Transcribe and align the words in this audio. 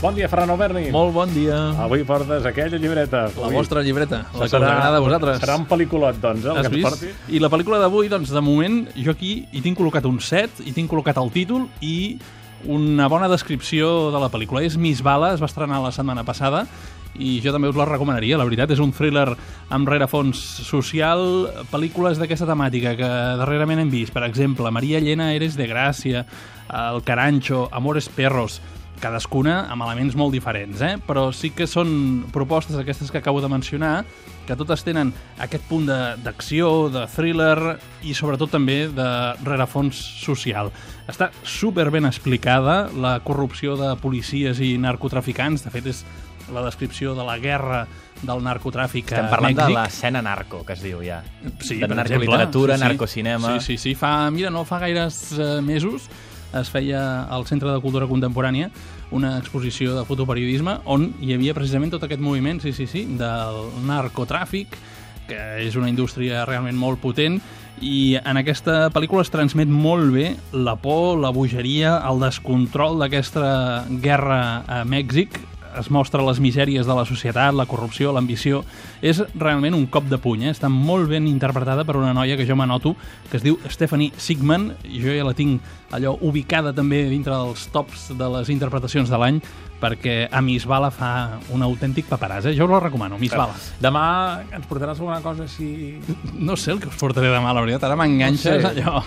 Bon 0.00 0.14
dia, 0.14 0.28
Ferran 0.30 0.50
Alberni. 0.54 0.92
Molt 0.94 1.10
bon 1.12 1.30
dia. 1.34 1.56
Avui 1.82 2.04
portes 2.06 2.44
aquella 2.46 2.78
llibreta. 2.78 3.24
La 3.34 3.48
vostra 3.50 3.82
llibreta, 3.82 4.20
la 4.30 4.38
que 4.38 4.44
us 4.46 4.52
Serà- 4.52 4.70
agrada 4.76 4.96
a 4.98 5.00
vosaltres. 5.02 5.40
Serà 5.42 5.56
un 5.58 5.66
pel·lículot, 5.66 6.20
doncs, 6.22 6.44
eh, 6.44 6.48
el 6.50 6.56
Has 6.58 6.68
que 6.68 6.74
vist? 6.76 6.88
porti. 6.88 7.06
I 7.34 7.40
la 7.40 7.48
pel·lícula 7.50 7.80
d'avui, 7.80 8.06
doncs, 8.08 8.30
de 8.30 8.40
moment, 8.40 8.88
jo 8.94 9.10
aquí 9.10 9.48
hi 9.52 9.60
tinc 9.60 9.76
col·locat 9.76 10.04
un 10.06 10.20
set, 10.20 10.50
hi 10.64 10.70
tinc 10.72 10.88
col·locat 10.88 11.16
el 11.20 11.32
títol 11.32 11.66
i 11.80 12.16
una 12.66 13.08
bona 13.08 13.26
descripció 13.28 14.12
de 14.12 14.20
la 14.20 14.30
pel·lícula. 14.30 14.62
És 14.62 14.76
Miss 14.76 15.02
Bala, 15.02 15.34
es 15.34 15.42
va 15.42 15.46
estrenar 15.46 15.82
la 15.82 15.90
setmana 15.90 16.22
passada 16.22 16.66
i 17.18 17.40
jo 17.42 17.50
també 17.50 17.68
us 17.68 17.74
la 17.74 17.84
recomanaria, 17.84 18.38
la 18.38 18.44
veritat. 18.44 18.70
És 18.70 18.78
un 18.78 18.92
thriller 18.92 19.34
amb 19.70 19.88
rerefons 19.88 20.36
social, 20.38 21.50
pel·lícules 21.72 22.18
d'aquesta 22.18 22.46
temàtica 22.46 22.94
que 22.96 23.02
darrerament 23.36 23.80
hem 23.80 23.90
vist. 23.90 24.12
Per 24.12 24.22
exemple, 24.22 24.70
Maria 24.70 24.98
Elena, 24.98 25.34
Eres 25.34 25.56
de 25.56 25.66
Gràcia, 25.68 26.24
El 26.70 27.02
Carancho, 27.02 27.68
Amores 27.72 28.08
Perros, 28.08 28.60
cadascuna 29.02 29.60
amb 29.72 29.84
elements 29.86 30.16
molt 30.18 30.34
diferents, 30.34 30.80
eh? 30.84 30.96
però 31.06 31.28
sí 31.34 31.52
que 31.56 31.66
són 31.70 32.26
propostes 32.34 32.78
aquestes 32.78 33.12
que 33.12 33.20
acabo 33.20 33.40
de 33.44 33.50
mencionar 33.52 34.04
que 34.48 34.56
totes 34.56 34.80
tenen 34.84 35.12
aquest 35.44 35.66
punt 35.68 35.84
d'acció, 36.24 36.88
de, 36.88 37.02
de 37.02 37.10
thriller 37.12 37.76
i 38.08 38.14
sobretot 38.16 38.54
també 38.54 38.86
de 38.88 39.08
rerefons 39.44 39.98
social. 40.22 40.72
Està 41.08 41.28
super 41.44 41.90
ben 41.92 42.08
explicada 42.08 42.86
la 42.96 43.18
corrupció 43.24 43.76
de 43.76 43.92
policies 44.00 44.62
i 44.64 44.76
narcotraficants, 44.80 45.66
de 45.66 45.74
fet 45.74 45.92
és 45.92 46.04
la 46.48 46.62
descripció 46.64 47.12
de 47.14 47.26
la 47.28 47.36
guerra 47.36 47.82
del 48.22 48.40
narcotràfic 48.42 49.12
Estem 49.12 49.28
a 49.28 49.30
parlant 49.30 49.52
Mèxic. 49.52 49.68
de 49.68 49.76
l'escena 49.76 50.22
narco, 50.24 50.62
que 50.66 50.74
es 50.74 50.82
diu 50.82 51.02
ja. 51.04 51.20
Sí, 51.60 51.76
de 51.78 51.92
narcoliteratura, 51.92 52.74
exemple. 52.74 52.94
narcocinema... 52.94 53.58
Sí, 53.60 53.76
sí, 53.76 53.78
sí. 53.78 53.94
Fa, 53.98 54.30
mira, 54.34 54.50
no 54.50 54.64
fa 54.64 54.80
gaires 54.82 55.20
eh, 55.36 55.60
mesos 55.62 56.08
es 56.56 56.70
feia 56.72 57.24
al 57.28 57.46
Centre 57.46 57.72
de 57.72 57.80
Cultura 57.82 58.08
Contemporània 58.08 58.70
una 59.10 59.36
exposició 59.38 59.94
de 59.96 60.04
fotoperiodisme 60.08 60.78
on 60.84 61.10
hi 61.24 61.34
havia 61.34 61.56
precisament 61.56 61.92
tot 61.94 62.04
aquest 62.04 62.20
moviment, 62.20 62.60
sí, 62.60 62.72
sí, 62.76 62.86
sí, 62.88 63.04
del 63.18 63.60
narcotràfic, 63.88 64.76
que 65.28 65.40
és 65.64 65.76
una 65.76 65.90
indústria 65.92 66.44
realment 66.48 66.76
molt 66.76 67.00
potent, 67.02 67.38
i 67.84 68.18
en 68.18 68.40
aquesta 68.40 68.88
pel·lícula 68.90 69.22
es 69.22 69.30
transmet 69.30 69.70
molt 69.70 70.10
bé 70.14 70.32
la 70.52 70.74
por, 70.80 71.18
la 71.20 71.30
bogeria, 71.34 71.98
el 72.08 72.24
descontrol 72.24 72.98
d'aquesta 73.02 73.84
guerra 74.02 74.40
a 74.66 74.82
Mèxic, 74.88 75.38
es 75.78 75.90
mostra 75.90 76.24
les 76.26 76.40
misèries 76.42 76.86
de 76.86 76.94
la 76.96 77.04
societat, 77.06 77.54
la 77.54 77.66
corrupció, 77.68 78.12
l'ambició. 78.12 78.62
És 79.02 79.20
realment 79.34 79.76
un 79.76 79.86
cop 79.86 80.08
de 80.10 80.18
puny, 80.18 80.48
eh? 80.48 80.54
està 80.54 80.70
molt 80.72 81.08
ben 81.10 81.28
interpretada 81.30 81.84
per 81.86 81.98
una 82.00 82.14
noia 82.16 82.38
que 82.38 82.46
jo 82.48 82.56
m'anoto, 82.58 82.94
que 83.30 83.38
es 83.38 83.46
diu 83.46 83.58
Stephanie 83.70 84.12
Sigman, 84.16 84.72
jo 84.88 85.14
ja 85.14 85.26
la 85.26 85.36
tinc 85.38 85.62
allò 85.94 86.16
ubicada 86.20 86.74
també 86.76 87.04
dintre 87.08 87.32
dels 87.32 87.68
tops 87.72 88.10
de 88.18 88.28
les 88.36 88.50
interpretacions 88.52 89.08
de 89.08 89.18
l'any, 89.20 89.38
perquè 89.78 90.26
a 90.34 90.40
Miss 90.42 90.64
Bala 90.66 90.88
fa 90.90 91.38
un 91.54 91.62
autèntic 91.62 92.08
paperàs, 92.10 92.48
eh? 92.50 92.54
Jo 92.58 92.66
us 92.66 92.72
la 92.72 92.80
recomano, 92.82 93.16
Miss 93.20 93.30
Bala. 93.38 93.54
Demà 93.80 94.02
ens 94.50 94.66
portaràs 94.66 94.98
alguna 94.98 95.20
cosa 95.22 95.44
així... 95.46 96.00
No 96.34 96.56
sé 96.58 96.72
el 96.74 96.80
que 96.82 96.90
us 96.90 96.98
portaré 96.98 97.30
demà, 97.30 97.52
la 97.54 97.62
veritat, 97.62 97.86
ara 97.86 97.96
m'enganxes 98.00 98.58
No 98.62 98.72
sé. 98.72 98.82
allò... 98.82 99.04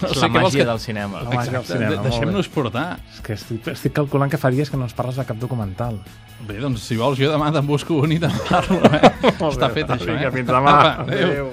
No 0.00 0.08
És 0.10 0.16
sé 0.16 0.24
la 0.24 0.28
què 0.32 0.40
vols 0.40 0.48
màgia 0.50 0.64
que... 0.64 0.68
del 0.72 0.80
cinema. 0.82 1.22
La 1.22 1.30
màgia 1.38 1.58
del 1.60 1.68
cinema. 1.68 2.02
Deixem-nos 2.08 2.48
portar. 2.52 2.86
És 3.14 3.20
que 3.24 3.36
estic, 3.38 3.68
estic 3.76 3.94
calculant 3.96 4.32
que 4.32 4.40
faries 4.40 4.70
que 4.72 4.76
no 4.80 4.88
ens 4.88 4.96
parles 4.98 5.16
de 5.20 5.24
cap 5.28 5.38
documental. 5.38 6.00
Bé, 6.48 6.56
doncs, 6.58 6.82
si 6.88 6.96
vols, 6.98 7.20
jo 7.20 7.30
demà 7.30 7.52
te'n 7.54 7.66
busco 7.68 8.00
un 8.02 8.16
i 8.16 8.18
te'n 8.18 8.34
parlo, 8.48 8.80
eh? 8.90 9.12
Està 9.52 9.68
fet, 9.70 9.92
això, 9.94 10.08
Vinga, 10.10 10.28
eh? 10.32 10.34
fins 10.40 10.48
demà. 10.50 10.74
Apa, 10.80 11.06
adéu. 11.06 11.28
Adéu. 11.30 11.52